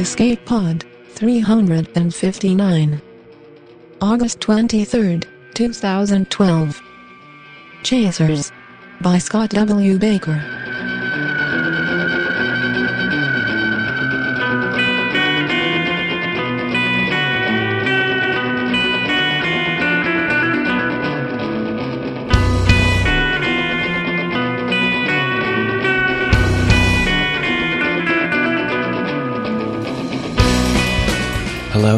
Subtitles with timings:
[0.00, 3.02] Escape Pod 359.
[4.00, 5.20] August 23,
[5.52, 6.82] 2012.
[7.82, 8.50] Chasers.
[9.02, 9.98] By Scott W.
[9.98, 10.59] Baker.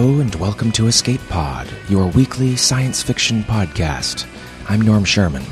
[0.02, 4.27] Hello and welcome to Escape Pod, your weekly science fiction podcast.
[4.69, 5.45] I'm Norm Sherman.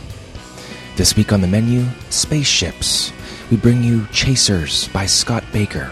[0.96, 3.12] This week on the menu, spaceships.
[3.48, 5.88] We bring you Chasers by Scott Baker.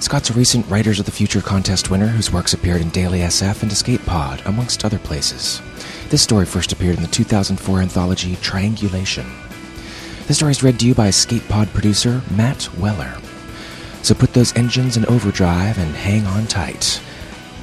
[0.00, 3.62] Scott's a recent Writers of the Future contest winner whose works appeared in Daily SF
[3.62, 5.62] and Escape Pod, amongst other places.
[6.10, 9.26] This story first appeared in the 2004 anthology Triangulation.
[10.26, 13.16] This story is read to you by Escape Pod producer Matt Weller.
[14.02, 17.00] So put those engines in overdrive and hang on tight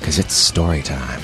[0.03, 1.21] because it's story time.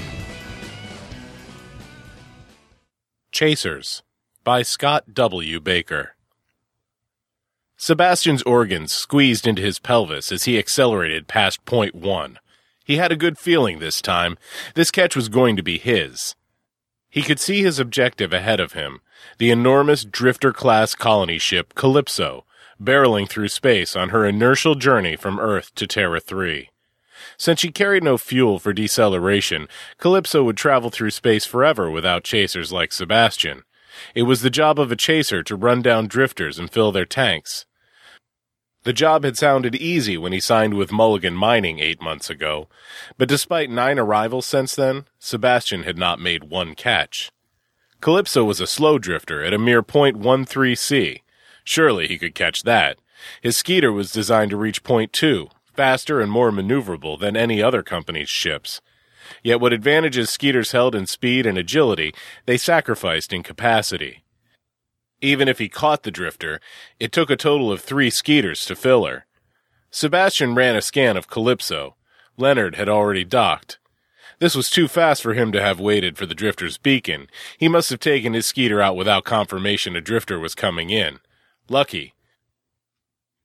[3.30, 4.04] Chasers
[4.46, 5.60] by Scott W.
[5.60, 6.16] Baker.
[7.76, 12.40] Sebastian's organs squeezed into his pelvis as he accelerated past point one.
[12.86, 14.38] He had a good feeling this time.
[14.76, 16.36] This catch was going to be his.
[17.10, 19.02] He could see his objective ahead of him
[19.40, 22.46] the enormous drifter class colony ship Calypso,
[22.82, 26.70] barreling through space on her inertial journey from Earth to Terra 3.
[27.40, 32.74] Since she carried no fuel for deceleration, Calypso would travel through space forever without chasers
[32.74, 33.64] like Sebastian.
[34.14, 37.66] It was the job of a chaser to run down drifters and fill their tanks.
[38.84, 42.68] The job had sounded easy when he signed with Mulligan Mining eight months ago,
[43.18, 47.32] but despite nine arrivals since then, Sebastian had not made one catch.
[48.02, 51.24] Calypso was a slow drifter at a mere .13 C.
[51.64, 52.98] Surely he could catch that.
[53.42, 57.82] His Skeeter was designed to reach point two, faster and more maneuverable than any other
[57.82, 58.82] company's ships.
[59.42, 62.14] Yet what advantages Skeeters held in speed and agility,
[62.46, 64.26] they sacrificed in capacity.
[65.22, 66.60] Even if he caught the drifter,
[67.00, 69.26] it took a total of three Skeeters to fill her.
[69.90, 71.96] Sebastian ran a scan of Calypso.
[72.36, 73.80] Leonard had already docked.
[74.40, 77.28] This was too fast for him to have waited for the drifter's beacon.
[77.58, 81.20] He must have taken his Skeeter out without confirmation a drifter was coming in.
[81.70, 82.16] Lucky.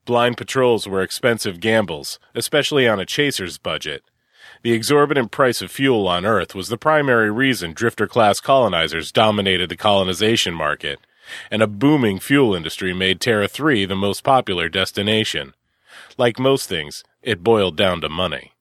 [0.04, 4.02] Blind patrols were expensive gambles, especially on a chaser's budget.
[4.62, 9.70] The exorbitant price of fuel on Earth was the primary reason drifter class colonizers dominated
[9.70, 10.98] the colonization market,
[11.50, 15.54] and a booming fuel industry made Terra 3 the most popular destination.
[16.18, 18.52] Like most things, it boiled down to money.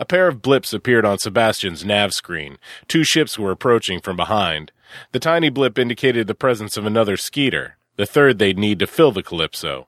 [0.00, 2.58] A pair of blips appeared on Sebastian's nav screen.
[2.88, 4.72] Two ships were approaching from behind.
[5.12, 9.12] The tiny blip indicated the presence of another Skeeter, the third they'd need to fill
[9.12, 9.86] the Calypso.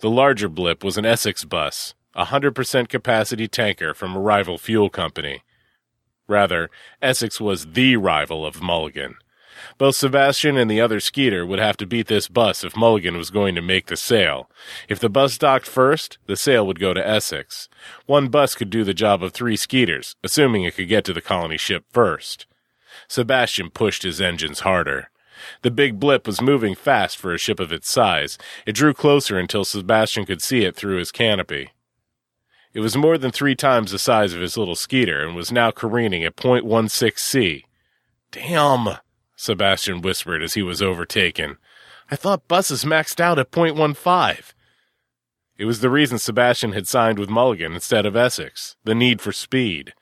[0.00, 4.88] The larger blip was an Essex bus, a 100% capacity tanker from a rival fuel
[4.88, 5.42] company.
[6.28, 6.70] Rather,
[7.00, 9.16] Essex was the rival of Mulligan.
[9.78, 13.30] Both Sebastian and the other Skeeter would have to beat this bus if Mulligan was
[13.30, 14.50] going to make the sale.
[14.88, 17.68] If the bus docked first, the sale would go to Essex.
[18.06, 21.22] One bus could do the job of three Skeeters, assuming it could get to the
[21.22, 22.46] colony ship first.
[23.08, 25.10] Sebastian pushed his engines harder.
[25.62, 28.38] The big blip was moving fast for a ship of its size.
[28.66, 31.70] It drew closer until Sebastian could see it through his canopy.
[32.72, 35.70] It was more than three times the size of his little Skeeter and was now
[35.70, 37.64] careening at .16 C.
[38.30, 38.98] Damn,
[39.34, 41.56] Sebastian whispered as he was overtaken.
[42.10, 44.52] I thought buses maxed out at .15.
[45.58, 49.32] It was the reason Sebastian had signed with Mulligan instead of Essex, the need for
[49.32, 49.94] speed.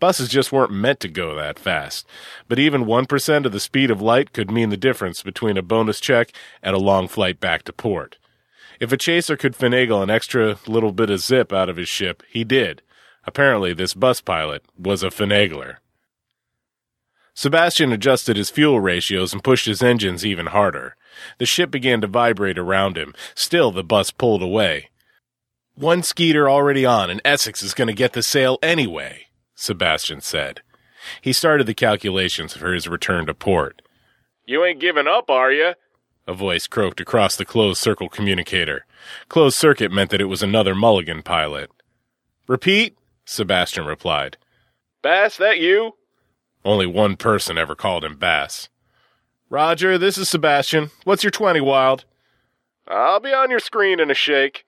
[0.00, 2.06] Buses just weren't meant to go that fast.
[2.48, 6.00] But even 1% of the speed of light could mean the difference between a bonus
[6.00, 8.16] check and a long flight back to port.
[8.80, 12.22] If a chaser could finagle an extra little bit of zip out of his ship,
[12.28, 12.80] he did.
[13.24, 15.76] Apparently, this bus pilot was a finagler.
[17.34, 20.96] Sebastian adjusted his fuel ratios and pushed his engines even harder.
[21.38, 23.14] The ship began to vibrate around him.
[23.34, 24.88] Still, the bus pulled away.
[25.74, 29.26] One Skeeter already on, and Essex is going to get the sale anyway,
[29.60, 30.62] Sebastian said.
[31.20, 33.82] He started the calculations for his return to port.
[34.46, 35.74] You ain't giving up, are you?
[36.26, 38.86] A voice croaked across the closed circle communicator.
[39.28, 41.70] Closed circuit meant that it was another Mulligan pilot.
[42.46, 42.96] Repeat,
[43.26, 44.38] Sebastian replied.
[45.02, 45.92] Bass, that you?
[46.64, 48.70] Only one person ever called him Bass.
[49.50, 50.90] Roger, this is Sebastian.
[51.04, 52.06] What's your 20, Wild?
[52.88, 54.64] I'll be on your screen in a shake.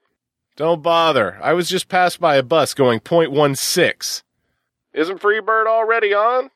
[0.56, 1.38] Don't bother.
[1.42, 4.22] I was just passed by a bus going .16.
[4.94, 6.50] Isn't Freebird already on?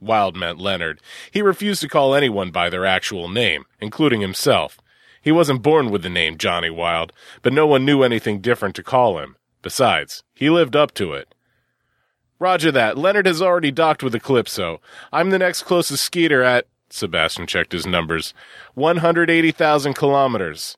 [0.00, 1.00] Wild meant Leonard.
[1.30, 4.78] He refused to call anyone by their actual name, including himself.
[5.20, 7.12] He wasn't born with the name Johnny Wild,
[7.42, 9.36] but no one knew anything different to call him.
[9.62, 11.34] Besides, he lived up to it.
[12.38, 12.98] Roger that.
[12.98, 14.80] Leonard has already docked with Calypso.
[15.12, 16.66] I'm the next closest skeeter at.
[16.90, 18.34] Sebastian checked his numbers.
[18.74, 20.76] 180,000 kilometers.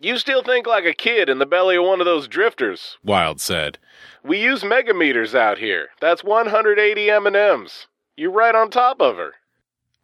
[0.00, 3.40] You still think like a kid in the belly of one of those drifters, Wild
[3.40, 3.78] said.
[4.22, 5.88] We use megameters out here.
[6.00, 7.86] That's 180 M&Ms.
[8.16, 9.34] You're right on top of her.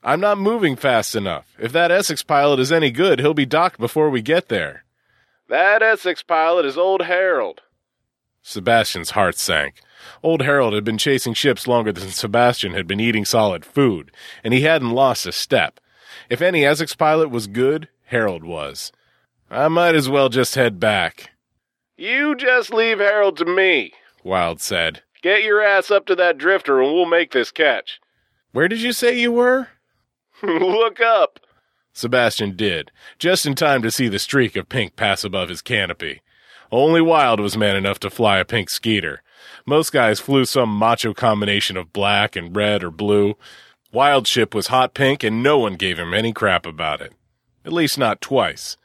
[0.02, 1.46] I'm not moving fast enough.
[1.58, 4.84] If that Essex pilot is any good, he'll be docked before we get there.
[5.48, 7.60] That Essex pilot is old Harold.
[8.42, 9.80] Sebastian's heart sank.
[10.22, 14.10] Old Harold had been chasing ships longer than Sebastian had been eating solid food,
[14.42, 15.80] and he hadn't lost a step.
[16.28, 18.92] If any Essex pilot was good, Harold was.
[19.50, 21.30] I might as well just head back.
[21.96, 23.92] You just leave Harold to me,
[24.24, 25.02] Wild said.
[25.22, 28.00] Get your ass up to that drifter and we'll make this catch.
[28.52, 29.68] Where did you say you were?
[30.42, 31.40] Look up.
[31.92, 36.20] Sebastian did, just in time to see the streak of pink pass above his canopy.
[36.72, 39.22] Only Wild was man enough to fly a pink skeeter.
[39.64, 43.36] Most guys flew some macho combination of black and red or blue.
[43.92, 47.12] Wild ship was hot pink and no one gave him any crap about it.
[47.64, 48.76] At least not twice.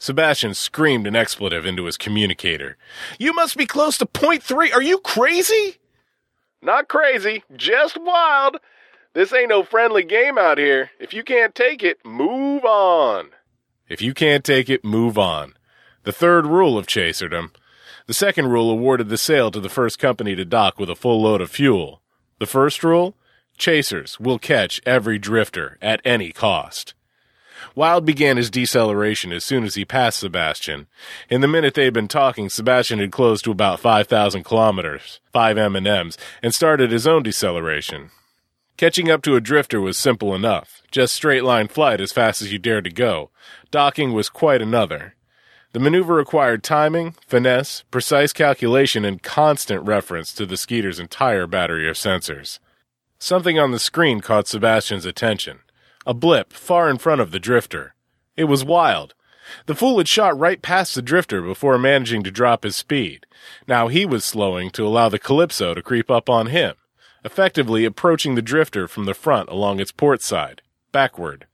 [0.00, 2.76] Sebastian screamed an expletive into his communicator.
[3.18, 4.70] You must be close to point three.
[4.70, 5.78] Are you crazy?
[6.62, 8.58] Not crazy, just wild.
[9.12, 10.90] This ain't no friendly game out here.
[11.00, 13.30] If you can't take it, move on.
[13.88, 15.54] If you can't take it, move on.
[16.04, 17.50] The third rule of chaserdom.
[18.06, 21.22] The second rule awarded the sale to the first company to dock with a full
[21.22, 22.02] load of fuel.
[22.38, 23.16] The first rule?
[23.56, 26.94] Chasers will catch every drifter at any cost.
[27.74, 30.86] Wild began his deceleration as soon as he passed Sebastian.
[31.28, 35.58] In the minute they had been talking, Sebastian had closed to about 5,000 kilometers, 5
[35.58, 38.10] M&Ms, and started his own deceleration.
[38.76, 40.82] Catching up to a drifter was simple enough.
[40.92, 43.30] Just straight line flight as fast as you dared to go.
[43.72, 45.16] Docking was quite another.
[45.72, 51.88] The maneuver required timing, finesse, precise calculation, and constant reference to the Skeeter's entire battery
[51.88, 52.58] of sensors.
[53.18, 55.58] Something on the screen caught Sebastian's attention.
[56.06, 57.94] A blip far in front of the drifter.
[58.36, 59.14] It was wild.
[59.66, 63.26] The fool had shot right past the drifter before managing to drop his speed.
[63.66, 66.74] Now he was slowing to allow the Calypso to creep up on him
[67.24, 70.62] effectively approaching the drifter from the front along its port side,
[70.92, 71.46] backward.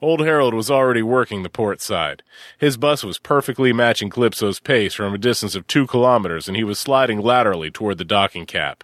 [0.00, 2.22] Old Harold was already working the port side.
[2.58, 6.64] His bus was perfectly matching Calypso's pace from a distance of two kilometers, and he
[6.64, 8.82] was sliding laterally toward the docking cap.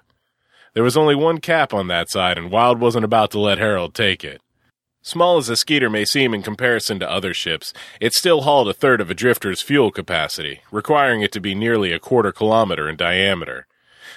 [0.75, 3.95] There was only one cap on that side, and Wild wasn't about to let Harold
[3.95, 4.41] take it.
[5.09, 8.75] Small as a skeeter may seem in comparison to other ships, it still hauled a
[8.75, 12.97] third of a drifter's fuel capacity, requiring it to be nearly a quarter kilometer in
[12.97, 13.67] diameter.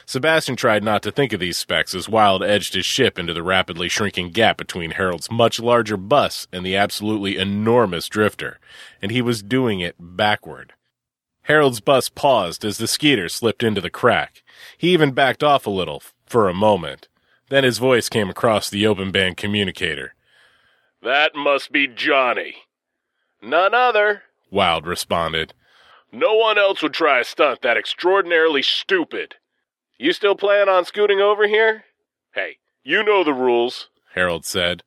[0.05, 3.41] Sebastian tried not to think of these specs as Wild edged his ship into the
[3.41, 8.59] rapidly shrinking gap between Harold's much larger bus and the absolutely enormous drifter,
[9.01, 10.73] and he was doing it backward.
[11.43, 14.43] Harold's bus paused as the skeeter slipped into the crack.
[14.77, 17.07] He even backed off a little, for a moment.
[17.47, 20.15] Then his voice came across the open band communicator.
[21.03, 22.55] That must be Johnny.
[23.41, 25.53] None other, Wild responded.
[26.11, 29.35] No one else would try a stunt that extraordinarily stupid.
[29.97, 31.85] You still plan on scooting over here?
[32.33, 34.83] Hey, you know the rules, Harold said.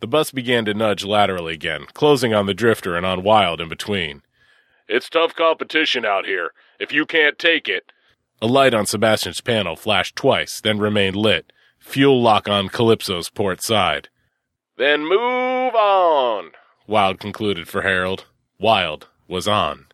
[0.00, 3.68] The bus began to nudge laterally again, closing on the drifter and on Wild in
[3.68, 4.22] between.
[4.88, 6.50] It's tough competition out here.
[6.78, 7.92] If you can't take it.
[8.42, 11.52] A light on Sebastian's panel flashed twice, then remained lit.
[11.78, 14.08] Fuel lock on Calypso's port side.
[14.76, 16.50] Then move on,
[16.86, 18.26] Wild concluded for Harold.
[18.58, 19.86] Wild was on.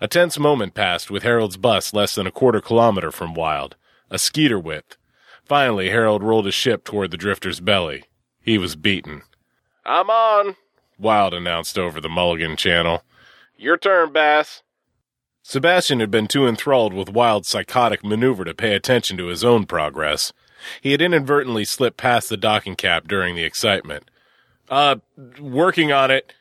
[0.00, 3.76] A tense moment passed with Harold's bus less than a quarter kilometer from Wild,
[4.10, 4.96] a skeeter width.
[5.44, 8.04] Finally, Harold rolled his ship toward the drifter's belly.
[8.40, 9.22] He was beaten.
[9.84, 10.56] I'm on,
[10.98, 13.04] Wild announced over the Mulligan channel.
[13.56, 14.62] Your turn, Bass.
[15.42, 19.66] Sebastian had been too enthralled with Wild's psychotic maneuver to pay attention to his own
[19.66, 20.32] progress.
[20.80, 24.10] He had inadvertently slipped past the docking cap during the excitement.
[24.68, 24.96] Uh,
[25.38, 26.32] working on it,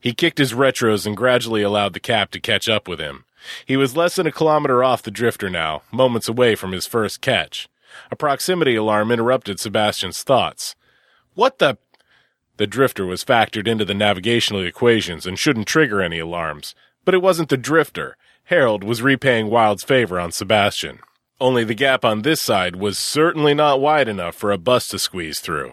[0.00, 3.24] he kicked his retros and gradually allowed the cap to catch up with him.
[3.64, 7.20] He was less than a kilometer off the drifter now, moments away from his first
[7.20, 7.68] catch.
[8.10, 10.74] A proximity alarm interrupted Sebastian's thoughts.
[11.34, 11.78] What the?
[12.56, 16.74] The drifter was factored into the navigational equations and shouldn't trigger any alarms.
[17.04, 18.16] But it wasn't the drifter.
[18.44, 20.98] Harold was repaying Wild's favor on Sebastian.
[21.40, 24.98] Only the gap on this side was certainly not wide enough for a bus to
[24.98, 25.72] squeeze through.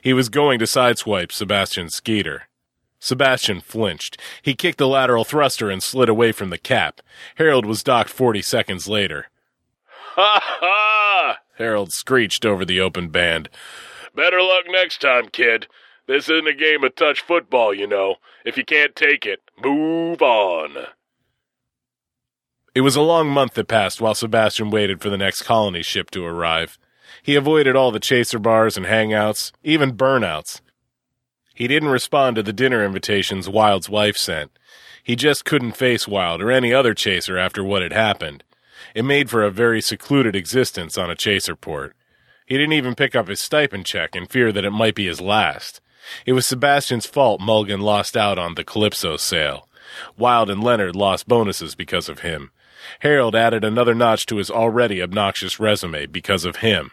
[0.00, 2.44] He was going to sideswipe Sebastian's skeeter.
[3.00, 4.16] Sebastian flinched.
[4.42, 7.00] He kicked the lateral thruster and slid away from the cap.
[7.36, 9.26] Harold was docked 40 seconds later.
[10.14, 11.38] Ha ha!
[11.56, 13.48] Harold screeched over the open band.
[14.14, 15.66] Better luck next time, kid.
[16.06, 18.16] This isn't a game of touch football, you know.
[18.44, 20.86] If you can't take it, move on.
[22.78, 26.12] It was a long month that passed while Sebastian waited for the next colony ship
[26.12, 26.78] to arrive.
[27.24, 30.60] He avoided all the chaser bars and hangouts, even burnouts.
[31.56, 34.56] He didn't respond to the dinner invitations Wild's wife sent.
[35.02, 38.44] He just couldn't face Wild or any other chaser after what had happened.
[38.94, 41.96] It made for a very secluded existence on a chaser port.
[42.46, 45.20] He didn't even pick up his stipend check in fear that it might be his
[45.20, 45.80] last.
[46.24, 49.68] It was Sebastian's fault Mulligan lost out on the Calypso sale.
[50.16, 52.52] Wild and Leonard lost bonuses because of him.
[53.00, 56.90] Harold added another notch to his already obnoxious resume because of him.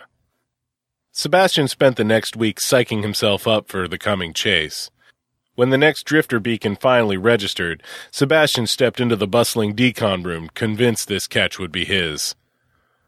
[1.11, 4.89] Sebastian spent the next week psyching himself up for the coming chase.
[5.55, 11.07] When the next drifter beacon finally registered, Sebastian stepped into the bustling decon room, convinced
[11.07, 12.35] this catch would be his.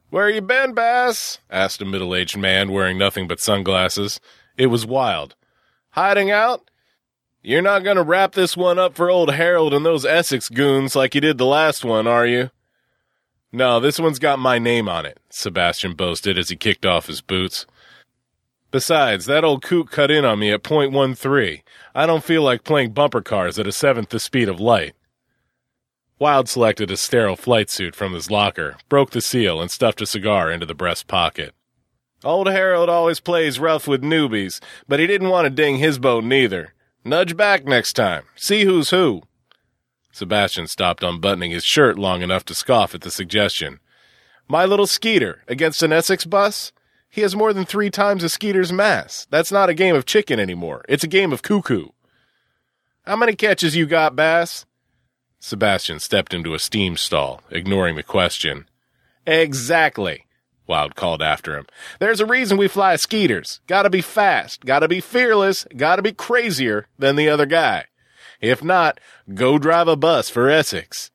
[0.09, 1.39] Where you been, Bass?
[1.49, 4.21] asked a middle-aged man wearing nothing but sunglasses.
[4.57, 5.35] It was Wild.
[5.89, 6.71] Hiding out?
[7.43, 10.95] You're not going to wrap this one up for old Harold and those Essex goons
[10.95, 12.51] like you did the last one, are you?
[13.51, 17.21] No, this one's got my name on it, Sebastian boasted as he kicked off his
[17.21, 17.65] boots.
[18.71, 21.63] Besides, that old coot cut in on me at point one three.
[21.95, 24.93] I don't feel like playing bumper cars at a seventh the speed of light.
[26.19, 30.05] Wild selected a sterile flight suit from his locker, broke the seal, and stuffed a
[30.05, 31.53] cigar into the breast pocket.
[32.23, 36.23] Old Harold always plays rough with newbies, but he didn't want to ding his boat
[36.23, 36.73] neither.
[37.05, 38.23] Nudge back next time.
[38.35, 39.21] See who's who.
[40.17, 43.79] Sebastian stopped unbuttoning his shirt long enough to scoff at the suggestion.
[44.47, 46.71] My little Skeeter against an Essex bus?
[47.07, 49.27] He has more than three times a Skeeter's mass.
[49.29, 50.83] That's not a game of chicken anymore.
[50.89, 51.89] It's a game of cuckoo.
[53.05, 54.65] How many catches you got, Bass?
[55.39, 58.67] Sebastian stepped into a steam stall, ignoring the question.
[59.27, 60.25] Exactly,
[60.65, 61.67] Wild called after him.
[61.99, 63.61] There's a reason we fly Skeeters.
[63.67, 67.85] Gotta be fast, gotta be fearless, gotta be crazier than the other guy.
[68.41, 68.99] If not,
[69.33, 71.11] go drive a bus for Essex.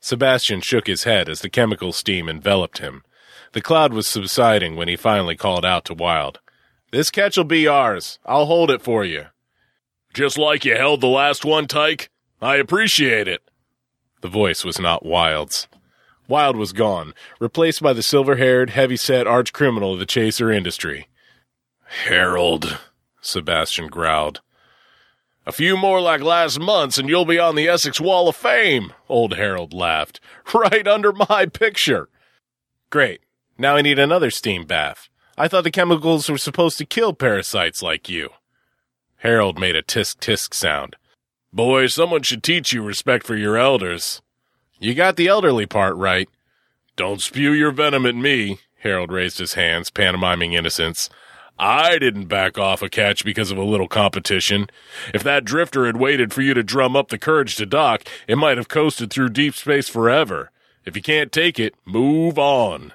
[0.00, 3.02] Sebastian shook his head as the chemical steam enveloped him.
[3.52, 6.40] The cloud was subsiding when he finally called out to Wild.
[6.92, 8.18] This catch'll be ours.
[8.24, 9.26] I'll hold it for you.
[10.14, 12.10] Just like you held the last one, Tyke.
[12.40, 13.42] I appreciate it.
[14.20, 15.68] The voice was not Wild's.
[16.28, 20.50] Wild was gone, replaced by the silver haired, heavy set arch criminal of the chaser
[20.50, 21.08] industry.
[22.04, 22.78] Harold,
[23.20, 24.40] Sebastian growled.
[25.48, 28.92] A few more like last month's and you'll be on the Essex Wall of Fame,
[29.08, 30.20] old Harold laughed.
[30.54, 32.08] Right under my picture.
[32.90, 33.20] Great.
[33.56, 35.08] Now I need another steam bath.
[35.38, 38.30] I thought the chemicals were supposed to kill parasites like you.
[39.18, 40.96] Harold made a tisk tisk sound.
[41.52, 44.22] Boy, someone should teach you respect for your elders.
[44.80, 46.28] You got the elderly part right.
[46.96, 48.58] Don't spew your venom at me.
[48.80, 51.08] Harold raised his hands, pantomiming innocence.
[51.58, 54.68] I didn't back off a catch because of a little competition.
[55.14, 58.36] If that drifter had waited for you to drum up the courage to dock, it
[58.36, 60.50] might have coasted through deep space forever.
[60.84, 62.92] If you can't take it, move on.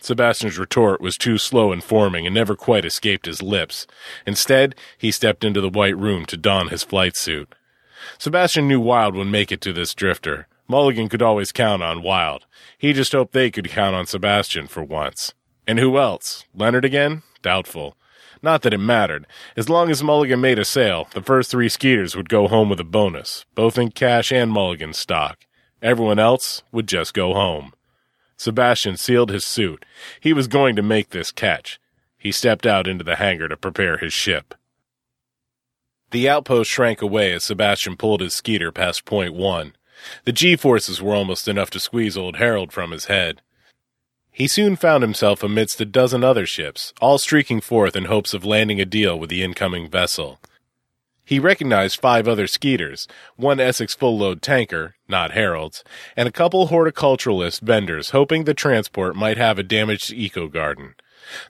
[0.00, 3.86] Sebastian's retort was too slow in forming and never quite escaped his lips.
[4.26, 7.54] Instead, he stepped into the white room to don his flight suit.
[8.16, 10.46] Sebastian knew Wild would make it to this drifter.
[10.68, 12.46] Mulligan could always count on Wild.
[12.78, 15.34] He just hoped they could count on Sebastian for once.
[15.66, 16.44] And who else?
[16.54, 17.22] Leonard again?
[17.42, 17.96] Doubtful.
[18.42, 19.26] Not that it mattered.
[19.56, 22.80] As long as Mulligan made a sale, the first three Skeeters would go home with
[22.80, 25.46] a bonus, both in cash and Mulligan stock.
[25.82, 27.72] Everyone else would just go home.
[28.36, 29.84] Sebastian sealed his suit.
[30.20, 31.80] He was going to make this catch.
[32.16, 34.54] He stepped out into the hangar to prepare his ship.
[36.10, 39.74] The outpost shrank away as Sebastian pulled his Skeeter past point one.
[40.24, 43.42] The G-forces were almost enough to squeeze old Harold from his head.
[44.30, 48.44] He soon found himself amidst a dozen other ships, all streaking forth in hopes of
[48.44, 50.38] landing a deal with the incoming vessel.
[51.24, 53.06] He recognized five other Skeeters,
[53.36, 55.84] one Essex full-load tanker, not Harold's,
[56.16, 60.94] and a couple horticulturalist vendors hoping the transport might have a damaged eco garden.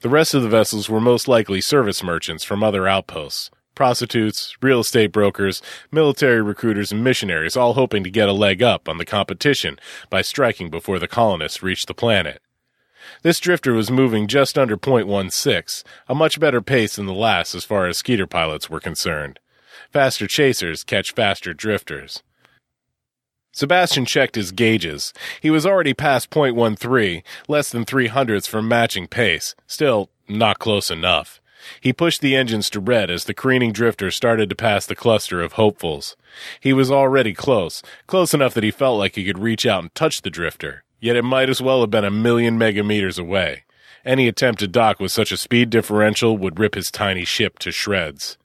[0.01, 4.81] The rest of the vessels were most likely service merchants from other outposts, prostitutes, real
[4.81, 9.05] estate brokers, military recruiters, and missionaries all hoping to get a leg up on the
[9.05, 9.79] competition
[10.11, 12.43] by striking before the colonists reached the planet.
[13.23, 17.65] This drifter was moving just under .16, a much better pace than the last as
[17.65, 19.39] far as Skeeter pilots were concerned.
[19.91, 22.23] Faster chasers catch faster drifters.
[23.53, 25.13] Sebastian checked his gauges.
[25.41, 29.55] He was already past .13, less than three hundredths from matching pace.
[29.67, 31.41] Still, not close enough.
[31.81, 35.41] He pushed the engines to red as the careening drifter started to pass the cluster
[35.41, 36.17] of hopefuls.
[36.61, 39.95] He was already close, close enough that he felt like he could reach out and
[39.95, 43.65] touch the drifter yet it might as well have been a million megameters away.
[44.05, 47.73] Any attempt to dock with such a speed differential would rip his tiny ship to
[47.73, 48.39] shreds.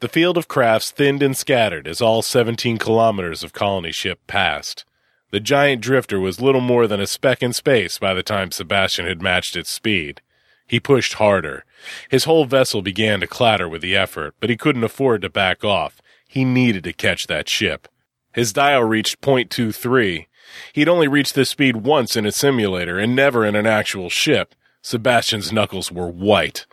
[0.00, 4.84] The field of crafts thinned and scattered as all 17 kilometers of colony ship passed.
[5.30, 9.06] The giant drifter was little more than a speck in space by the time Sebastian
[9.06, 10.20] had matched its speed.
[10.66, 11.64] He pushed harder.
[12.10, 15.64] His whole vessel began to clatter with the effort, but he couldn't afford to back
[15.64, 16.02] off.
[16.28, 17.88] He needed to catch that ship.
[18.32, 20.26] His dial reached .23.
[20.72, 24.54] He'd only reached this speed once in a simulator and never in an actual ship.
[24.82, 26.66] Sebastian's knuckles were white.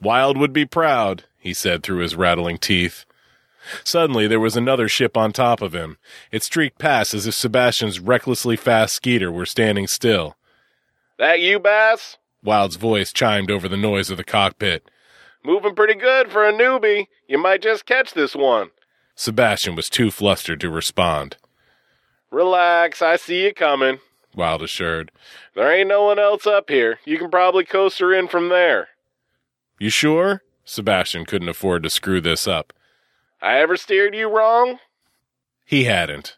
[0.00, 3.04] Wild would be proud, he said through his rattling teeth.
[3.84, 5.98] Suddenly, there was another ship on top of him.
[6.30, 10.36] It streaked past as if Sebastian's recklessly fast skeeter were standing still.
[11.18, 12.16] That you, Bass?
[12.42, 14.88] Wild's voice chimed over the noise of the cockpit.
[15.44, 17.06] Moving pretty good for a newbie.
[17.28, 18.70] You might just catch this one.
[19.14, 21.36] Sebastian was too flustered to respond.
[22.30, 24.00] Relax, I see you coming,
[24.34, 25.10] Wild assured.
[25.54, 27.00] There ain't no one else up here.
[27.04, 28.88] You can probably coast her in from there.
[29.80, 30.42] You sure?
[30.64, 32.72] Sebastian couldn't afford to screw this up.
[33.40, 34.78] I ever steered you wrong?
[35.64, 36.36] He hadn't.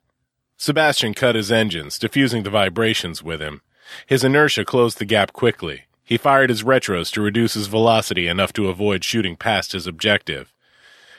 [0.57, 3.61] Sebastian cut his engines, diffusing the vibrations with him.
[4.07, 5.85] His inertia closed the gap quickly.
[6.05, 10.53] He fired his retros to reduce his velocity enough to avoid shooting past his objective.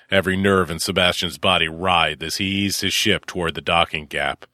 [0.09, 4.45] Every nerve in Sebastian's body writhed as he eased his ship toward the docking gap.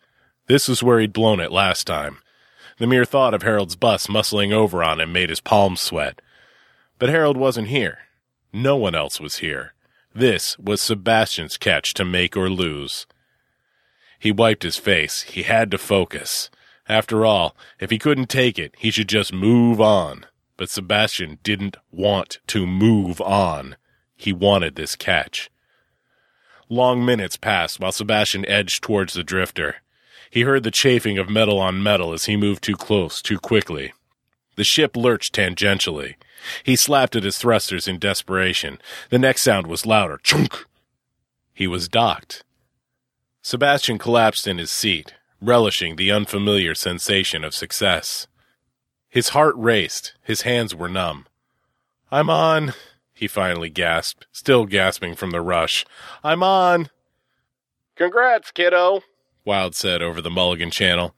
[0.48, 2.20] This was where he'd blown it last time.
[2.80, 6.22] The mere thought of Harold's bus muscling over on him made his palms sweat.
[7.00, 8.00] But Harold wasn't here.
[8.54, 9.74] No one else was here.
[10.16, 13.06] This was Sebastian's catch to make or lose.
[14.20, 15.24] He wiped his face.
[15.24, 16.50] He had to focus.
[16.89, 20.25] After all, if he couldn't take it, he should just move on.
[20.56, 23.75] But Sebastian didn't want to move on.
[24.16, 25.51] He wanted this catch.
[26.70, 29.77] Long minutes passed while Sebastian edged towards the drifter.
[30.29, 33.93] He heard the chafing of metal on metal as he moved too close, too quickly.
[34.55, 36.15] The ship lurched tangentially.
[36.63, 38.79] He slapped at his thrusters in desperation.
[39.10, 40.19] The next sound was louder.
[40.24, 40.65] Chunk!
[41.53, 42.43] He was docked.
[43.41, 48.27] Sebastian collapsed in his seat relishing the unfamiliar sensation of success.
[49.09, 51.25] His heart raced, his hands were numb.
[52.11, 52.74] I'm on,
[53.13, 55.85] he finally gasped, still gasping from the rush.
[56.24, 56.90] I'm on.
[57.96, 59.01] Congrats, kiddo,
[59.48, 61.16] Wild said over the Mulligan channel.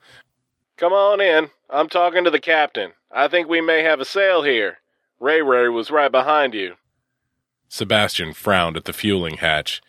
[0.78, 1.50] Come on in.
[1.68, 2.92] I'm talking to the captain.
[3.12, 4.78] I think we may have a sale here.
[5.20, 6.76] Ray Ray was right behind you.
[7.70, 9.82] Sebastian frowned at the fueling hatch.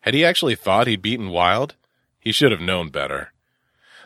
[0.00, 1.74] Had he actually thought he'd beaten Wild?
[2.18, 3.34] He should have known better.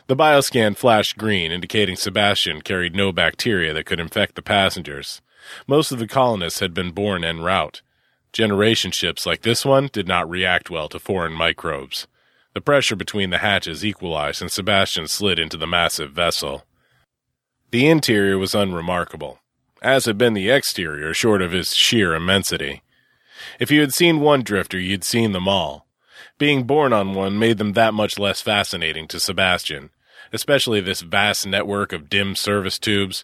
[0.07, 5.21] The bioscan flashed green, indicating Sebastian carried no bacteria that could infect the passengers.
[5.65, 7.81] Most of the colonists had been born en route.
[8.33, 12.05] Generation ships like this one did not react well to foreign microbes.
[12.57, 16.65] The pressure between the hatches equalized, and Sebastian slid into the massive vessel.
[17.69, 19.37] The interior was unremarkable,
[19.83, 22.81] as had been the exterior, short of its sheer immensity.
[23.59, 25.85] If you had seen one drifter, you'd seen them all.
[26.39, 29.91] Being born on one made them that much less fascinating to Sebastian,
[30.33, 33.23] especially this vast network of dim service tubes.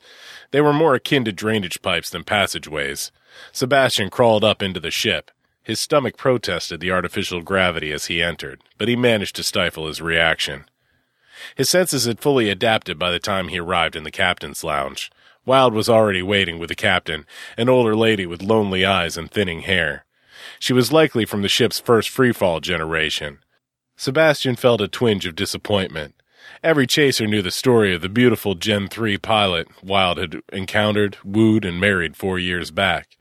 [0.51, 3.11] They were more akin to drainage pipes than passageways.
[3.51, 5.31] Sebastian crawled up into the ship.
[5.63, 10.01] His stomach protested the artificial gravity as he entered, but he managed to stifle his
[10.01, 10.65] reaction.
[11.55, 15.09] His senses had fully adapted by the time he arrived in the captain's lounge.
[15.45, 17.25] Wild was already waiting with the captain,
[17.57, 20.05] an older lady with lonely eyes and thinning hair.
[20.59, 23.39] She was likely from the ship's first freefall generation.
[23.95, 26.15] Sebastian felt a twinge of disappointment.
[26.61, 31.63] Every chaser knew the story of the beautiful Gen 3 pilot Wild had encountered, wooed,
[31.63, 33.17] and married four years back.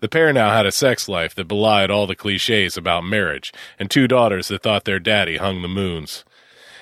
[0.00, 3.90] The pair now had a sex life that belied all the cliches about marriage, and
[3.90, 6.24] two daughters that thought their daddy hung the moons.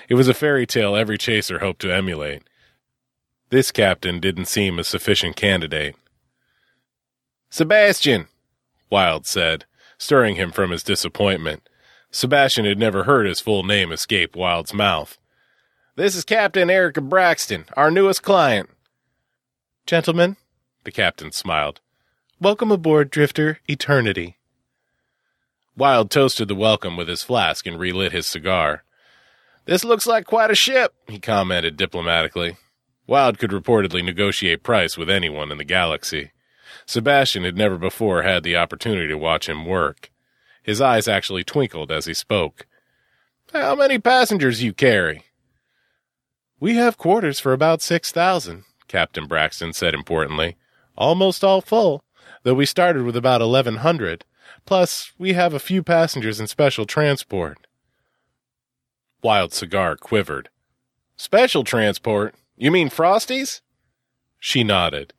[0.09, 2.43] It was a fairy tale every chaser hoped to emulate.
[3.49, 5.95] This captain didn't seem a sufficient candidate.
[7.49, 8.27] Sebastian,
[8.89, 9.65] Wild said,
[9.97, 11.69] stirring him from his disappointment.
[12.11, 15.17] Sebastian had never heard his full name escape Wild's mouth.
[15.95, 18.69] This is Captain Erica Braxton, our newest client.
[19.85, 20.37] Gentlemen,
[20.83, 21.79] the captain smiled.
[22.43, 24.35] Welcome aboard, Drifter Eternity.
[25.77, 28.83] Wild toasted the welcome with his flask and relit his cigar.
[29.63, 32.57] This looks like quite a ship, he commented diplomatically.
[33.07, 36.31] Wild could reportedly negotiate price with anyone in the galaxy.
[36.85, 40.11] Sebastian had never before had the opportunity to watch him work.
[40.61, 42.67] His eyes actually twinkled as he spoke.
[43.53, 45.23] How many passengers you carry?
[46.59, 50.57] We have quarters for about six thousand, Captain Braxton said importantly.
[50.97, 52.03] Almost all full,
[52.43, 54.25] though we started with about eleven hundred.
[54.65, 57.57] Plus, we have a few passengers in special transport.
[59.21, 60.49] Wild Cigar quivered.
[61.15, 62.35] Special transport?
[62.57, 63.61] You mean Frosties?
[64.39, 65.13] She nodded.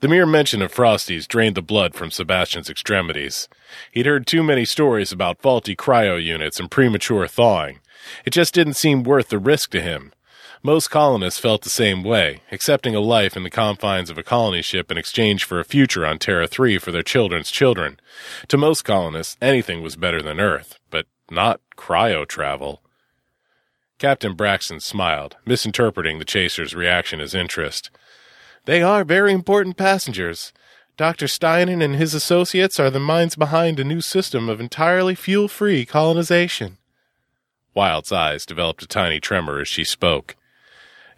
[0.00, 3.48] The mere mention of Frosties drained the blood from Sebastian's extremities.
[3.92, 7.80] He'd heard too many stories about faulty cryo units and premature thawing.
[8.24, 10.12] It just didn't seem worth the risk to him.
[10.62, 14.60] Most colonists felt the same way, accepting a life in the confines of a colony
[14.60, 17.98] ship in exchange for a future on Terra 3 for their children's children.
[18.48, 22.82] To most colonists, anything was better than Earth, but not cryo travel.
[23.98, 27.90] Captain Braxton smiled, misinterpreting the chaser's reaction as interest.
[28.66, 30.52] They are very important passengers.
[30.98, 31.24] Dr.
[31.24, 35.86] Steinen and his associates are the minds behind a new system of entirely fuel free
[35.86, 36.76] colonization.
[37.72, 40.36] Wild's eyes developed a tiny tremor as she spoke.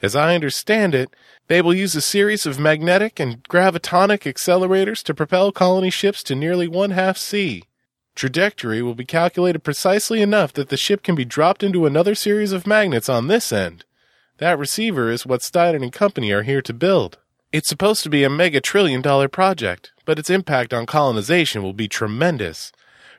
[0.02, 1.14] As I understand it,
[1.46, 6.34] they will use a series of magnetic and gravitonic accelerators to propel colony ships to
[6.34, 7.64] nearly one half C.
[8.16, 12.50] Trajectory will be calculated precisely enough that the ship can be dropped into another series
[12.50, 13.84] of magnets on this end.
[14.38, 17.18] That receiver is what Steiner and Company are here to build.
[17.52, 21.74] It's supposed to be a mega trillion dollar project, but its impact on colonization will
[21.74, 22.72] be tremendous.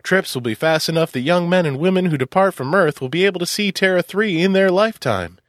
[0.03, 3.09] Trips will be fast enough that young men and women who depart from Earth will
[3.09, 5.39] be able to see Terra 3 in their lifetime.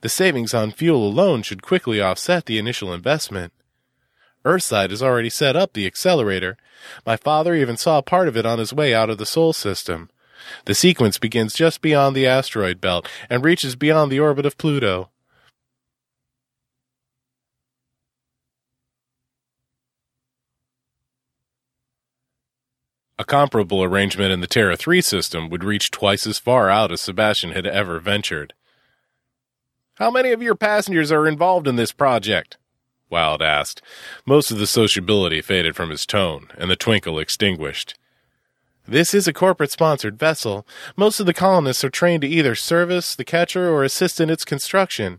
[0.00, 3.52] The savings on fuel alone should quickly offset the initial investment.
[4.44, 6.56] Earthside has already set up the accelerator.
[7.04, 10.08] My father even saw part of it on his way out of the Sol system.
[10.64, 15.10] The sequence begins just beyond the asteroid belt and reaches beyond the orbit of Pluto.
[23.20, 27.00] A comparable arrangement in the Terra 3 system would reach twice as far out as
[27.00, 28.54] Sebastian had ever ventured.
[29.98, 32.56] How many of your passengers are involved in this project?
[33.10, 33.82] Wild asked.
[34.24, 37.98] Most of the sociability faded from his tone, and the twinkle extinguished.
[38.86, 40.64] This is a corporate sponsored vessel.
[40.96, 44.44] Most of the colonists are trained to either service the catcher or assist in its
[44.44, 45.18] construction.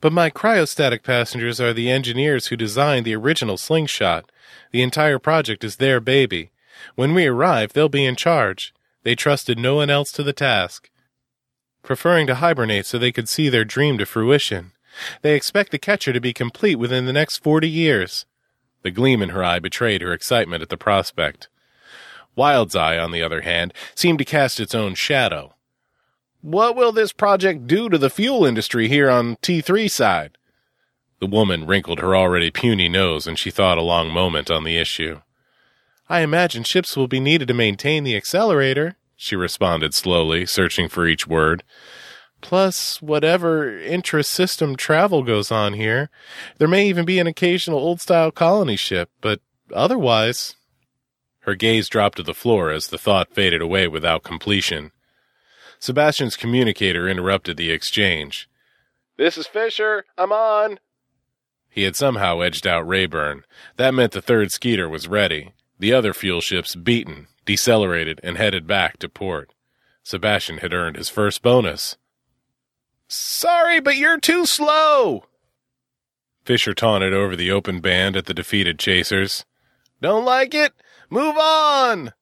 [0.00, 4.32] But my cryostatic passengers are the engineers who designed the original slingshot.
[4.72, 6.50] The entire project is their baby.
[6.96, 8.74] When we arrive, they'll be in charge.
[9.04, 10.90] They trusted no one else to the task
[11.86, 14.72] preferring to hibernate so they could see their dream to fruition.
[15.22, 18.26] They expect the catcher to be complete within the next forty years.
[18.82, 21.48] The gleam in her eye betrayed her excitement at the prospect.
[22.34, 25.54] Wild's eye, on the other hand, seemed to cast its own shadow.
[26.42, 30.36] What will this project do to the fuel industry here on T3 side?
[31.18, 34.76] The woman wrinkled her already puny nose and she thought a long moment on the
[34.76, 35.22] issue.
[36.08, 41.06] I imagine ships will be needed to maintain the accelerator, she responded slowly, searching for
[41.06, 41.64] each word.
[42.40, 46.10] Plus, whatever intra-system travel goes on here,
[46.58, 49.40] there may even be an occasional old-style colony ship, but
[49.74, 50.54] otherwise...
[51.40, 54.90] Her gaze dropped to the floor as the thought faded away without completion.
[55.78, 58.48] Sebastian's communicator interrupted the exchange.
[59.16, 60.04] This is Fisher.
[60.18, 60.80] I'm on.
[61.70, 63.44] He had somehow edged out Rayburn.
[63.76, 65.52] That meant the third Skeeter was ready.
[65.78, 69.54] The other fuel ships beaten, decelerated, and headed back to port.
[70.02, 71.96] Sebastian had earned his first bonus.
[73.08, 75.24] Sorry, but you're too slow!
[76.44, 79.44] Fisher taunted over the open band at the defeated chasers.
[80.00, 80.72] Don't like it?
[81.08, 82.12] Move on!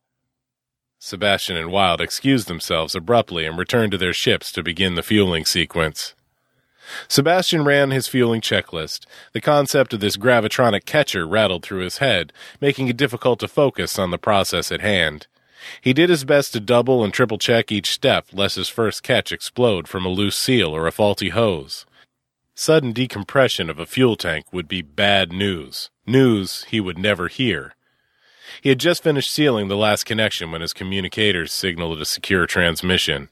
[0.98, 5.44] Sebastian and Wild excused themselves abruptly and returned to their ships to begin the fueling
[5.44, 6.13] sequence.
[7.08, 9.06] Sebastian ran his fueling checklist.
[9.32, 13.98] The concept of this gravitronic catcher rattled through his head, making it difficult to focus
[13.98, 15.26] on the process at hand.
[15.80, 19.32] He did his best to double and triple check each step lest his first catch
[19.32, 21.86] explode from a loose seal or a faulty hose.
[22.54, 27.74] Sudden decompression of a fuel tank would be bad news, news he would never hear.
[28.62, 33.28] He had just finished sealing the last connection when his communicators signaled a secure transmission.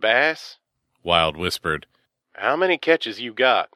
[0.00, 0.58] Bass?
[1.04, 1.86] Wild whispered.
[2.34, 3.68] How many catches you got?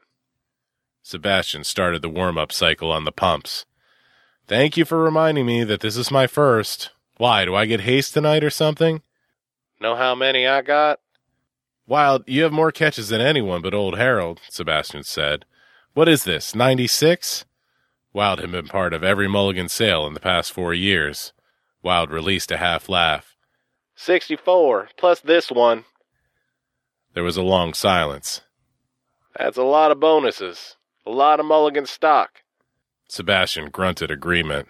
[1.02, 3.64] Sebastian started the warm up cycle on the pumps.
[4.48, 6.90] Thank you for reminding me that this is my first.
[7.16, 9.02] Why, do I get haste tonight or something?
[9.80, 11.00] Know how many I got?
[11.86, 15.44] Wild, you have more catches than anyone but old Harold, Sebastian said.
[15.94, 17.44] What is this, 96?
[18.12, 21.32] Wild had been part of every mulligan sale in the past four years.
[21.82, 23.36] Wild released a half laugh.
[23.94, 25.84] 64, plus this one.
[27.14, 28.42] There was a long silence.
[29.38, 30.76] That's a lot of bonuses.
[31.04, 32.42] A lot of mulligan stock.
[33.08, 34.68] Sebastian grunted agreement.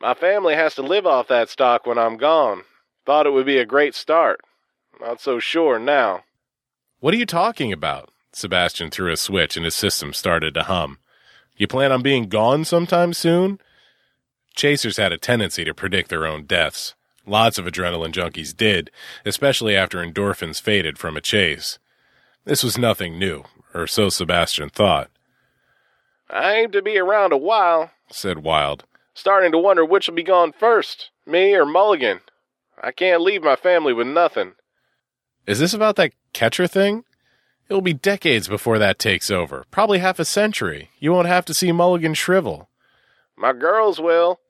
[0.00, 2.62] My family has to live off that stock when I'm gone.
[3.04, 4.40] Thought it would be a great start.
[5.00, 6.24] Not so sure now.
[7.00, 8.10] What are you talking about?
[8.32, 10.98] Sebastian threw a switch and his system started to hum.
[11.56, 13.60] You plan on being gone sometime soon?
[14.54, 16.94] Chasers had a tendency to predict their own deaths.
[17.26, 18.90] Lots of adrenaline junkies did,
[19.24, 21.78] especially after endorphins faded from a chase.
[22.44, 25.10] This was nothing new, or so Sebastian thought.
[26.30, 30.52] I aim to be around a while, said Wild, starting to wonder which'll be gone
[30.52, 32.20] first, me or Mulligan.
[32.82, 34.52] I can't leave my family with nothing.
[35.46, 37.04] Is this about that catcher thing?
[37.68, 39.64] It'll be decades before that takes over.
[39.70, 40.90] Probably half a century.
[40.98, 42.68] You won't have to see Mulligan shrivel.
[43.36, 44.40] My girls will.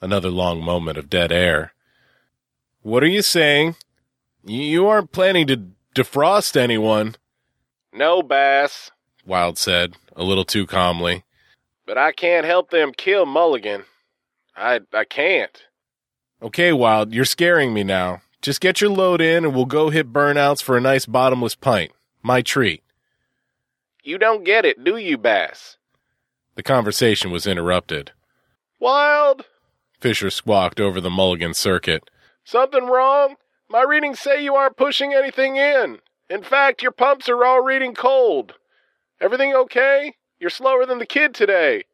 [0.00, 1.72] Another long moment of dead air.
[2.82, 3.76] What are you saying?
[4.44, 7.14] You aren't planning to defrost anyone.
[7.92, 8.90] No, Bass,
[9.24, 11.24] Wild said, a little too calmly.
[11.86, 13.84] But I can't help them kill Mulligan.
[14.56, 15.62] I I can't.
[16.40, 18.22] Okay, Wild, you're scaring me now.
[18.40, 21.92] Just get your load in and we'll go hit burnouts for a nice bottomless pint.
[22.22, 22.82] My treat.
[24.02, 25.76] You don't get it, do you, Bass?
[26.56, 28.10] The conversation was interrupted.
[28.80, 29.46] Wild!
[30.00, 32.10] Fisher squawked over the Mulligan circuit.
[32.42, 33.36] Something wrong?
[33.70, 36.00] My readings say you aren't pushing anything in.
[36.32, 38.54] In fact, your pumps are all reading cold.
[39.20, 40.14] Everything okay?
[40.40, 41.84] You're slower than the kid today.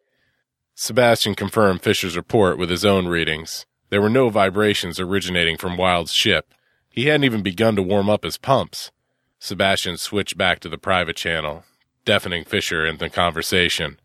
[0.76, 3.66] Sebastian confirmed Fisher's report with his own readings.
[3.90, 6.54] There were no vibrations originating from Wild's ship.
[6.88, 8.92] He hadn't even begun to warm up his pumps.
[9.40, 11.64] Sebastian switched back to the private channel,
[12.04, 13.98] deafening Fisher in the conversation.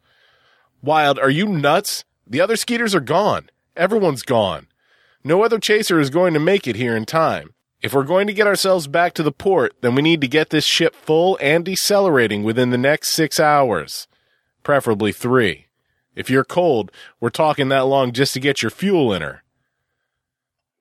[0.81, 2.05] Wild, are you nuts?
[2.25, 3.51] The other skeeters are gone.
[3.77, 4.65] Everyone's gone.
[5.23, 7.53] No other chaser is going to make it here in time.
[7.83, 10.49] If we're going to get ourselves back to the port, then we need to get
[10.49, 14.07] this ship full and decelerating within the next six hours.
[14.63, 15.67] Preferably three.
[16.15, 19.43] If you're cold, we're talking that long just to get your fuel in her.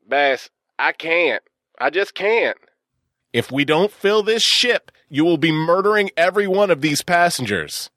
[0.08, 1.42] Bass, I can't.
[1.78, 2.56] I just can't.
[3.32, 7.90] If we don't fill this ship, you will be murdering every one of these passengers.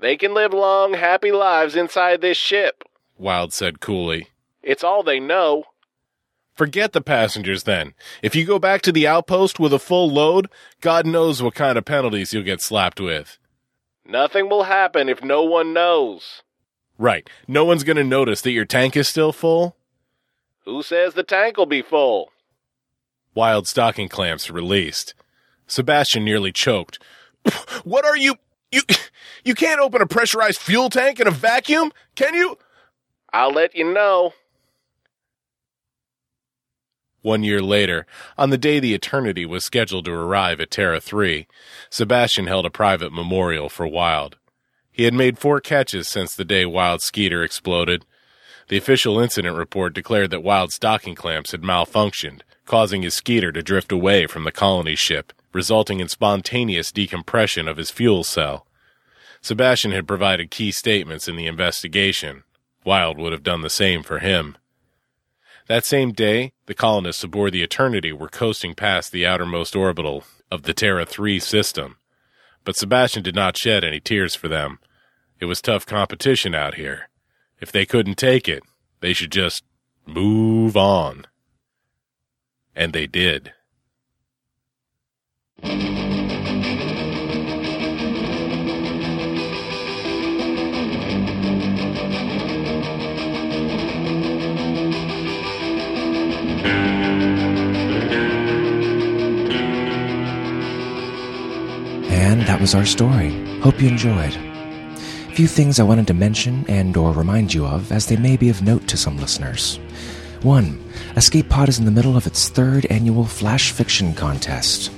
[0.00, 2.82] They can live long, happy lives inside this ship,
[3.18, 4.28] Wild said coolly.
[4.62, 5.64] It's all they know.
[6.58, 7.94] Forget the passengers then.
[8.20, 10.48] If you go back to the outpost with a full load,
[10.80, 13.38] God knows what kind of penalties you'll get slapped with.
[14.04, 16.42] Nothing will happen if no one knows.
[16.98, 17.30] Right.
[17.46, 19.76] No one's going to notice that your tank is still full.
[20.64, 22.32] Who says the tank will be full?
[23.36, 25.14] Wild stocking clamps released.
[25.68, 26.98] Sebastian nearly choked.
[27.84, 28.34] What are you?
[28.72, 28.82] You,
[29.44, 32.58] you can't open a pressurized fuel tank in a vacuum, can you?
[33.32, 34.32] I'll let you know.
[37.22, 41.46] One year later, on the day the Eternity was scheduled to arrive at Terra 3,
[41.90, 44.36] Sebastian held a private memorial for Wild.
[44.92, 48.04] He had made four catches since the day Wild's skeeter exploded.
[48.68, 53.62] The official incident report declared that Wild's stocking clamps had malfunctioned, causing his skeeter to
[53.62, 58.66] drift away from the colony ship, resulting in spontaneous decompression of his fuel cell.
[59.40, 62.44] Sebastian had provided key statements in the investigation.
[62.84, 64.56] Wild would have done the same for him.
[65.68, 70.62] That same day, the colonists aboard the Eternity were coasting past the outermost orbital of
[70.62, 71.98] the Terra 3 system.
[72.64, 74.78] But Sebastian did not shed any tears for them.
[75.40, 77.10] It was tough competition out here.
[77.60, 78.62] If they couldn't take it,
[79.00, 79.62] they should just
[80.06, 81.26] move on.
[82.74, 83.52] And they did.
[102.28, 103.30] And that was our story.
[103.60, 104.36] Hope you enjoyed.
[104.36, 108.36] A few things I wanted to mention and or remind you of as they may
[108.36, 109.80] be of note to some listeners.
[110.42, 110.78] 1.
[111.16, 114.92] Escape Pod is in the middle of its third annual Flash Fiction Contest.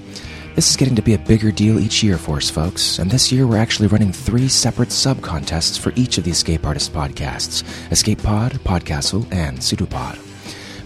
[0.57, 3.31] This is getting to be a bigger deal each year for us, folks, and this
[3.31, 7.63] year we're actually running three separate sub contests for each of the Escape Artist podcasts
[7.93, 10.30] Escape Pod, Podcastle, and Pseudopod.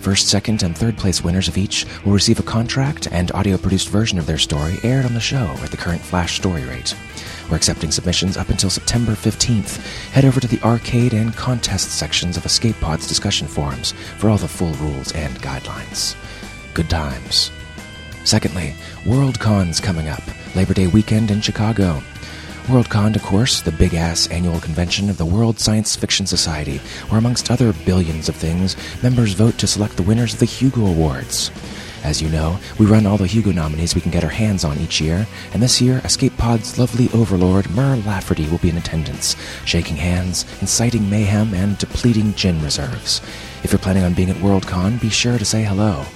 [0.04, 3.88] First, second, and third place winners of each will receive a contract and audio produced
[3.88, 6.94] version of their story aired on the show at the current Flash story rate.
[7.48, 9.78] We're accepting submissions up until September 15th.
[10.10, 14.36] Head over to the arcade and contest sections of Escape Pod's discussion forums for all
[14.36, 16.14] the full rules and guidelines.
[16.74, 17.50] Good times.
[18.24, 20.22] Secondly, Worldcon's coming up,
[20.54, 22.02] Labor Day weekend in Chicago.
[22.64, 27.18] Worldcon, of course, the big ass annual convention of the World Science Fiction Society, where
[27.18, 31.50] amongst other billions of things, members vote to select the winners of the Hugo Awards.
[32.04, 34.78] As you know, we run all the Hugo nominees we can get our hands on
[34.78, 39.36] each year, and this year, Escape Pod's lovely overlord, Mur Lafferty, will be in attendance,
[39.66, 43.20] shaking hands, inciting mayhem, and depleting gin reserves.
[43.62, 46.06] If you're planning on being at Worldcon, be sure to say hello.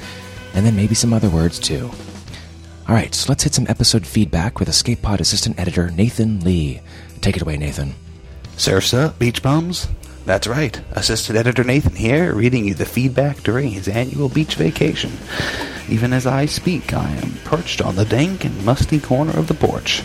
[0.54, 1.90] And then maybe some other words, too.
[2.88, 6.80] Alright, so let's hit some episode feedback with Escape Pod assistant editor Nathan Lee.
[7.20, 7.94] Take it away, Nathan.
[8.56, 9.88] Surf's beach bums?
[10.24, 10.80] That's right.
[10.92, 15.12] Assistant editor Nathan here, reading you the feedback during his annual beach vacation.
[15.90, 19.54] Even as I speak, I am perched on the dank and musty corner of the
[19.54, 20.02] porch,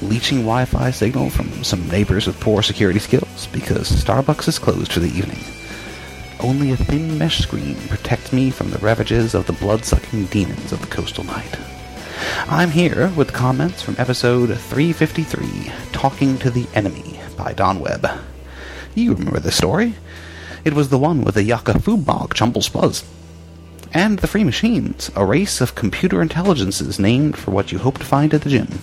[0.00, 5.00] leeching Wi-Fi signal from some neighbors with poor security skills because Starbucks is closed for
[5.00, 5.44] the evening.
[6.40, 10.80] Only a thin mesh screen protects me from the ravages of the blood-sucking demons of
[10.80, 11.58] the coastal night.
[12.48, 18.08] I'm here with comments from episode 353, Talking to the Enemy by Don Webb.
[18.94, 19.94] You remember the story?
[20.64, 23.04] It was the one with the Yucca Fubog Chumble Spuzz.
[23.92, 28.04] And the Free Machines, a race of computer intelligences named for what you hope to
[28.04, 28.80] find at the gym.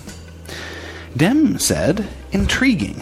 [1.15, 3.01] Dem said, intriguing.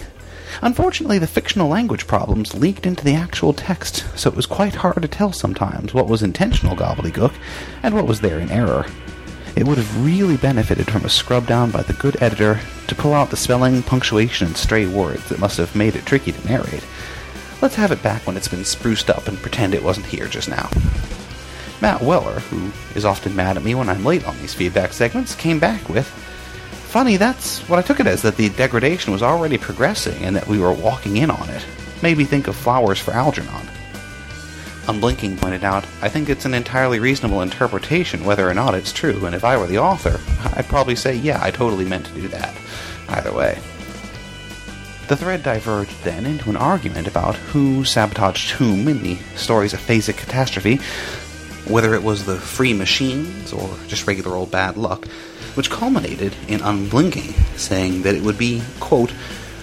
[0.62, 5.02] Unfortunately, the fictional language problems leaked into the actual text, so it was quite hard
[5.02, 7.34] to tell sometimes what was intentional gobbledygook
[7.84, 8.86] and what was there in error.
[9.58, 13.16] It would have really benefited from a scrub down by the good editor to pull
[13.16, 16.86] out the spelling, punctuation, and stray words that must have made it tricky to narrate.
[17.60, 20.48] Let's have it back when it's been spruced up and pretend it wasn't here just
[20.48, 20.70] now.
[21.82, 25.34] Matt Weller, who is often mad at me when I'm late on these feedback segments,
[25.34, 26.08] came back with
[26.88, 30.48] Funny, that's what I took it as that the degradation was already progressing and that
[30.48, 31.66] we were walking in on it.
[32.04, 33.68] Made me think of Flowers for Algernon.
[34.88, 39.26] Unblinking pointed out, I think it's an entirely reasonable interpretation whether or not it's true,
[39.26, 40.20] and if I were the author,
[40.56, 42.56] I'd probably say, yeah, I totally meant to do that.
[43.10, 43.60] Either way.
[45.08, 49.80] The thread diverged then into an argument about who sabotaged whom in the stories of
[49.80, 50.80] phasic catastrophe,
[51.66, 55.08] whether it was the free machines or just regular old bad luck,
[55.56, 59.14] which culminated in Unblinking saying that it would be, quote,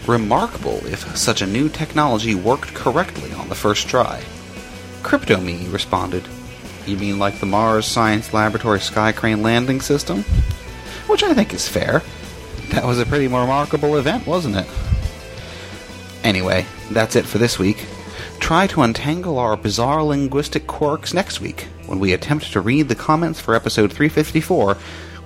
[0.06, 4.22] remarkable if such a new technology worked correctly on the first try.
[5.04, 6.26] CryptoMe responded,
[6.86, 10.22] You mean like the Mars Science Laboratory Sky Crane landing system?
[11.06, 12.02] Which I think is fair.
[12.70, 14.66] That was a pretty remarkable event, wasn't it?
[16.24, 17.86] Anyway, that's it for this week.
[18.40, 22.94] Try to untangle our bizarre linguistic quirks next week when we attempt to read the
[22.94, 24.76] comments for episode 354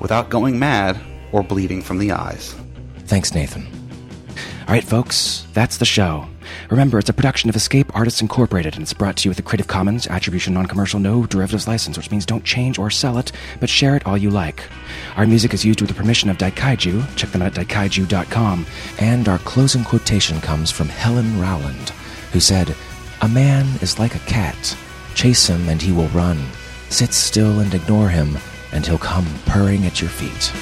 [0.00, 2.54] without going mad or bleeding from the eyes.
[3.06, 3.66] Thanks, Nathan.
[4.66, 6.28] All right, folks, that's the show.
[6.70, 9.42] Remember, it's a production of Escape Artists Incorporated, and it's brought to you with a
[9.42, 13.70] Creative Commons Attribution Non-Commercial No Derivatives License, which means don't change or sell it, but
[13.70, 14.64] share it all you like.
[15.16, 17.16] Our music is used with the permission of Daikaiju.
[17.16, 18.66] Check them out at daikaiju.com.
[18.98, 21.90] And our closing quotation comes from Helen Rowland,
[22.32, 22.74] who said,
[23.22, 24.76] A man is like a cat.
[25.14, 26.38] Chase him and he will run.
[26.90, 28.38] Sit still and ignore him,
[28.72, 30.52] and he'll come purring at your feet.